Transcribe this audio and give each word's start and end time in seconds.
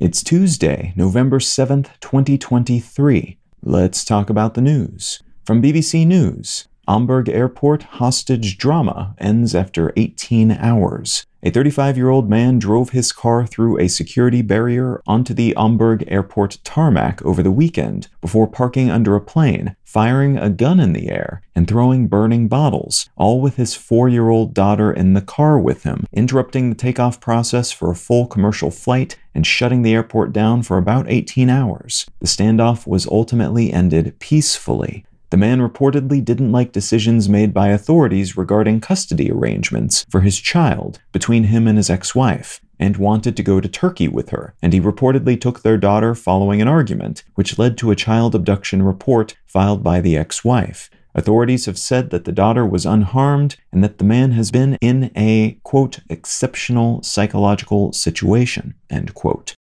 It's 0.00 0.24
Tuesday, 0.24 0.92
November 0.96 1.38
7th, 1.38 1.88
2023. 2.00 3.38
Let's 3.62 4.04
talk 4.04 4.28
about 4.28 4.54
the 4.54 4.60
news. 4.60 5.22
From 5.44 5.62
BBC 5.62 6.04
News 6.04 6.66
Hamburg 6.86 7.28
Airport 7.28 7.82
hostage 7.84 8.58
drama 8.58 9.14
ends 9.18 9.54
after 9.54 9.92
18 9.96 10.50
hours. 10.52 11.26
A 11.46 11.50
35 11.50 11.98
year 11.98 12.08
old 12.08 12.30
man 12.30 12.58
drove 12.58 12.90
his 12.90 13.12
car 13.12 13.46
through 13.46 13.78
a 13.78 13.86
security 13.86 14.40
barrier 14.40 15.02
onto 15.06 15.34
the 15.34 15.52
Hamburg 15.58 16.02
airport 16.08 16.56
tarmac 16.64 17.22
over 17.22 17.42
the 17.42 17.50
weekend 17.50 18.08
before 18.22 18.46
parking 18.46 18.90
under 18.90 19.14
a 19.14 19.20
plane, 19.20 19.76
firing 19.84 20.38
a 20.38 20.48
gun 20.48 20.80
in 20.80 20.94
the 20.94 21.10
air, 21.10 21.42
and 21.54 21.68
throwing 21.68 22.08
burning 22.08 22.48
bottles, 22.48 23.10
all 23.14 23.42
with 23.42 23.56
his 23.56 23.74
four 23.74 24.08
year 24.08 24.30
old 24.30 24.54
daughter 24.54 24.90
in 24.90 25.12
the 25.12 25.20
car 25.20 25.58
with 25.58 25.82
him, 25.82 26.06
interrupting 26.14 26.70
the 26.70 26.74
takeoff 26.74 27.20
process 27.20 27.70
for 27.70 27.90
a 27.90 27.96
full 27.96 28.26
commercial 28.26 28.70
flight 28.70 29.18
and 29.34 29.46
shutting 29.46 29.82
the 29.82 29.92
airport 29.92 30.32
down 30.32 30.62
for 30.62 30.78
about 30.78 31.10
18 31.10 31.50
hours. 31.50 32.06
The 32.20 32.26
standoff 32.26 32.86
was 32.86 33.06
ultimately 33.06 33.70
ended 33.70 34.18
peacefully. 34.18 35.04
The 35.34 35.38
man 35.38 35.58
reportedly 35.58 36.24
didn't 36.24 36.52
like 36.52 36.70
decisions 36.70 37.28
made 37.28 37.52
by 37.52 37.70
authorities 37.70 38.36
regarding 38.36 38.80
custody 38.80 39.32
arrangements 39.32 40.06
for 40.08 40.20
his 40.20 40.38
child 40.38 41.00
between 41.10 41.42
him 41.42 41.66
and 41.66 41.76
his 41.76 41.90
ex 41.90 42.14
wife, 42.14 42.60
and 42.78 42.96
wanted 42.96 43.36
to 43.36 43.42
go 43.42 43.60
to 43.60 43.68
Turkey 43.68 44.06
with 44.06 44.30
her, 44.30 44.54
and 44.62 44.72
he 44.72 44.80
reportedly 44.80 45.40
took 45.40 45.62
their 45.62 45.76
daughter 45.76 46.14
following 46.14 46.62
an 46.62 46.68
argument, 46.68 47.24
which 47.34 47.58
led 47.58 47.76
to 47.78 47.90
a 47.90 47.96
child 47.96 48.36
abduction 48.36 48.84
report 48.84 49.36
filed 49.44 49.82
by 49.82 50.00
the 50.00 50.16
ex 50.16 50.44
wife. 50.44 50.88
Authorities 51.16 51.66
have 51.66 51.78
said 51.78 52.10
that 52.10 52.26
the 52.26 52.30
daughter 52.30 52.64
was 52.64 52.86
unharmed 52.86 53.56
and 53.72 53.82
that 53.82 53.98
the 53.98 54.04
man 54.04 54.30
has 54.30 54.52
been 54.52 54.78
in 54.80 55.10
a, 55.16 55.58
quote, 55.64 55.98
exceptional 56.08 57.02
psychological 57.02 57.92
situation, 57.92 58.74
end 58.88 59.14
quote. 59.14 59.56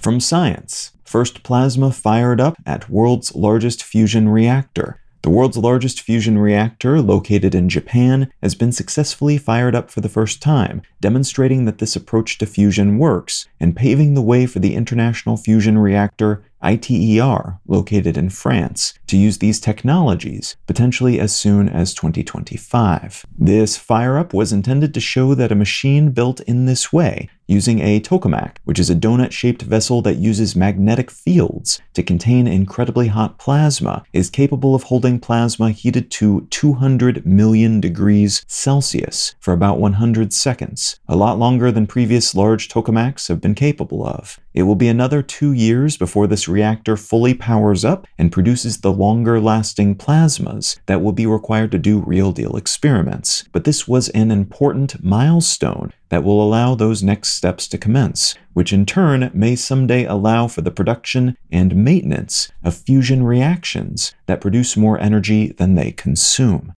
From 0.00 0.18
Science, 0.18 0.90
first 1.10 1.42
plasma 1.42 1.90
fired 1.90 2.40
up 2.40 2.56
at 2.64 2.88
world's 2.88 3.34
largest 3.34 3.82
fusion 3.82 4.28
reactor. 4.28 5.00
The 5.22 5.30
world's 5.30 5.56
largest 5.56 6.00
fusion 6.00 6.38
reactor, 6.38 7.02
located 7.02 7.52
in 7.52 7.68
Japan, 7.68 8.30
has 8.40 8.54
been 8.54 8.70
successfully 8.70 9.36
fired 9.36 9.74
up 9.74 9.90
for 9.90 10.00
the 10.00 10.08
first 10.08 10.40
time, 10.40 10.82
demonstrating 11.00 11.64
that 11.64 11.78
this 11.78 11.96
approach 11.96 12.38
to 12.38 12.46
fusion 12.46 12.96
works 12.96 13.48
and 13.58 13.74
paving 13.74 14.14
the 14.14 14.22
way 14.22 14.46
for 14.46 14.60
the 14.60 14.76
International 14.76 15.36
Fusion 15.36 15.76
Reactor 15.76 16.44
ITER, 16.62 17.58
located 17.66 18.16
in 18.16 18.30
France, 18.30 18.94
to 19.06 19.16
use 19.16 19.38
these 19.38 19.60
technologies, 19.60 20.56
potentially 20.66 21.18
as 21.18 21.34
soon 21.34 21.68
as 21.68 21.94
2025. 21.94 23.26
This 23.38 23.76
fire 23.76 24.18
up 24.18 24.34
was 24.34 24.52
intended 24.52 24.94
to 24.94 25.00
show 25.00 25.34
that 25.34 25.52
a 25.52 25.56
machine 25.56 26.10
built 26.10 26.40
in 26.40 26.66
this 26.66 26.92
way, 26.92 27.28
using 27.50 27.80
a 27.80 28.00
tokamak, 28.00 28.58
which 28.62 28.78
is 28.78 28.88
a 28.88 28.94
donut 28.94 29.32
shaped 29.32 29.62
vessel 29.62 30.00
that 30.02 30.14
uses 30.14 30.54
magnetic 30.54 31.10
fields 31.10 31.80
to 31.94 32.02
contain 32.02 32.46
incredibly 32.46 33.08
hot 33.08 33.38
plasma, 33.38 34.04
is 34.12 34.30
capable 34.30 34.74
of 34.74 34.84
holding 34.84 35.18
plasma 35.18 35.70
heated 35.72 36.12
to 36.12 36.46
200 36.50 37.26
million 37.26 37.80
degrees 37.80 38.44
Celsius 38.46 39.34
for 39.40 39.52
about 39.52 39.80
100 39.80 40.32
seconds, 40.32 41.00
a 41.08 41.16
lot 41.16 41.38
longer 41.38 41.72
than 41.72 41.88
previous 41.88 42.36
large 42.36 42.68
tokamaks 42.68 43.26
have 43.26 43.40
been 43.40 43.56
capable 43.56 44.06
of. 44.06 44.38
It 44.54 44.62
will 44.64 44.76
be 44.76 44.88
another 44.88 45.22
two 45.22 45.52
years 45.52 45.96
before 45.96 46.26
this 46.26 46.48
reactor 46.50 46.96
fully 46.96 47.32
powers 47.32 47.84
up 47.84 48.06
and 48.18 48.32
produces 48.32 48.80
the 48.80 48.92
longer 48.92 49.40
lasting 49.40 49.94
plasmas 49.94 50.78
that 50.86 51.00
will 51.00 51.12
be 51.12 51.26
required 51.26 51.70
to 51.72 51.78
do 51.78 52.00
real 52.00 52.32
deal 52.32 52.56
experiments. 52.56 53.44
But 53.52 53.64
this 53.64 53.88
was 53.88 54.08
an 54.10 54.30
important 54.30 55.02
milestone 55.02 55.92
that 56.10 56.24
will 56.24 56.42
allow 56.42 56.74
those 56.74 57.02
next 57.02 57.34
steps 57.34 57.68
to 57.68 57.78
commence, 57.78 58.34
which 58.52 58.72
in 58.72 58.84
turn 58.84 59.30
may 59.32 59.56
someday 59.56 60.04
allow 60.04 60.48
for 60.48 60.60
the 60.60 60.70
production 60.70 61.36
and 61.50 61.76
maintenance 61.76 62.50
of 62.62 62.74
fusion 62.74 63.22
reactions 63.22 64.14
that 64.26 64.40
produce 64.40 64.76
more 64.76 65.00
energy 65.00 65.52
than 65.52 65.76
they 65.76 65.92
consume. 65.92 66.74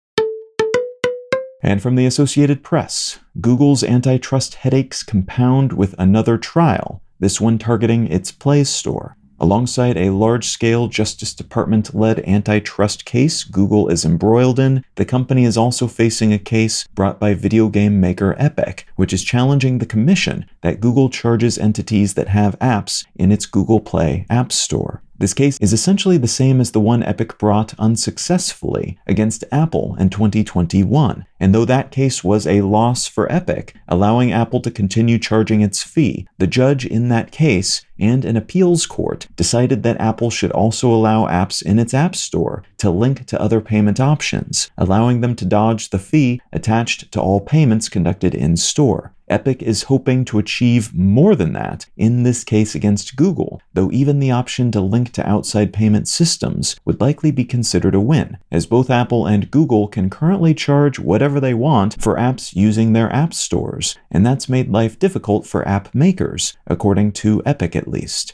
And 1.63 1.81
from 1.81 1.95
the 1.95 2.05
Associated 2.05 2.63
Press, 2.63 3.19
Google's 3.39 3.83
antitrust 3.83 4.55
headaches 4.55 5.03
compound 5.03 5.73
with 5.73 5.95
another 5.97 6.37
trial 6.37 7.01
this 7.21 7.39
one 7.39 7.59
targeting 7.59 8.07
its 8.07 8.31
Play 8.31 8.63
Store. 8.63 9.15
Alongside 9.41 9.97
a 9.97 10.11
large 10.11 10.45
scale 10.45 10.87
Justice 10.87 11.33
Department 11.33 11.95
led 11.95 12.19
antitrust 12.29 13.05
case 13.05 13.43
Google 13.43 13.89
is 13.89 14.05
embroiled 14.05 14.59
in, 14.59 14.85
the 14.97 15.03
company 15.03 15.45
is 15.45 15.57
also 15.57 15.87
facing 15.87 16.31
a 16.31 16.37
case 16.37 16.85
brought 16.93 17.19
by 17.19 17.33
video 17.33 17.67
game 17.67 17.99
maker 17.99 18.35
Epic, 18.37 18.85
which 18.97 19.11
is 19.11 19.23
challenging 19.23 19.79
the 19.79 19.87
commission 19.87 20.45
that 20.61 20.79
Google 20.79 21.09
charges 21.09 21.57
entities 21.57 22.13
that 22.13 22.27
have 22.27 22.59
apps 22.59 23.03
in 23.15 23.31
its 23.31 23.47
Google 23.47 23.79
Play 23.79 24.27
App 24.29 24.51
Store. 24.51 25.01
This 25.21 25.35
case 25.35 25.59
is 25.59 25.71
essentially 25.71 26.17
the 26.17 26.27
same 26.27 26.59
as 26.59 26.71
the 26.71 26.79
one 26.79 27.03
Epic 27.03 27.37
brought 27.37 27.75
unsuccessfully 27.77 28.97
against 29.05 29.43
Apple 29.51 29.95
in 29.99 30.09
2021. 30.09 31.27
And 31.39 31.53
though 31.53 31.65
that 31.65 31.91
case 31.91 32.23
was 32.23 32.47
a 32.47 32.61
loss 32.61 33.05
for 33.05 33.31
Epic, 33.31 33.75
allowing 33.87 34.31
Apple 34.31 34.61
to 34.61 34.71
continue 34.71 35.19
charging 35.19 35.61
its 35.61 35.83
fee, 35.83 36.27
the 36.39 36.47
judge 36.47 36.87
in 36.87 37.09
that 37.09 37.31
case 37.31 37.85
and 37.99 38.25
an 38.25 38.35
appeals 38.35 38.87
court 38.87 39.27
decided 39.35 39.83
that 39.83 40.01
Apple 40.01 40.31
should 40.31 40.51
also 40.53 40.91
allow 40.91 41.27
apps 41.27 41.61
in 41.61 41.77
its 41.77 41.93
App 41.93 42.15
Store 42.15 42.63
to 42.79 42.89
link 42.89 43.27
to 43.27 43.39
other 43.39 43.61
payment 43.61 43.99
options, 43.99 44.71
allowing 44.75 45.21
them 45.21 45.35
to 45.35 45.45
dodge 45.45 45.91
the 45.91 45.99
fee 45.99 46.41
attached 46.51 47.11
to 47.11 47.21
all 47.21 47.39
payments 47.39 47.89
conducted 47.89 48.33
in 48.33 48.57
store. 48.57 49.13
Epic 49.27 49.61
is 49.61 49.83
hoping 49.83 50.25
to 50.25 50.39
achieve 50.39 50.93
more 50.93 51.35
than 51.35 51.53
that 51.53 51.85
in 51.95 52.23
this 52.23 52.43
case 52.43 52.75
against 52.75 53.15
Google, 53.15 53.61
though 53.73 53.91
even 53.91 54.19
the 54.19 54.31
option 54.31 54.71
to 54.71 54.81
link 54.81 55.11
to 55.13 55.27
outside 55.27 55.73
payment 55.73 56.07
systems 56.07 56.75
would 56.85 56.99
likely 56.99 57.31
be 57.31 57.45
considered 57.45 57.95
a 57.95 57.99
win, 57.99 58.37
as 58.51 58.65
both 58.65 58.89
Apple 58.89 59.25
and 59.25 59.51
Google 59.51 59.87
can 59.87 60.09
currently 60.09 60.53
charge 60.53 60.99
whatever 60.99 61.39
they 61.39 61.53
want 61.53 62.01
for 62.01 62.15
apps 62.15 62.55
using 62.55 62.93
their 62.93 63.13
app 63.13 63.33
stores, 63.33 63.97
and 64.09 64.25
that's 64.25 64.49
made 64.49 64.69
life 64.69 64.99
difficult 64.99 65.45
for 65.45 65.67
app 65.67 65.93
makers, 65.95 66.57
according 66.67 67.11
to 67.13 67.41
Epic 67.45 67.75
at 67.75 67.87
least. 67.87 68.33